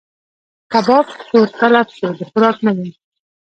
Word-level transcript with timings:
کباب 0.71 1.05
تور 1.29 1.47
تلب 1.59 1.87
شو؛ 1.97 2.09
د 2.17 2.19
خوراک 2.29 2.57
نه 2.65 2.71
دی. 2.77 2.89